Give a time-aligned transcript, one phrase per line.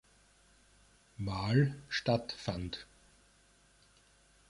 [1.17, 2.87] Mal statt fand.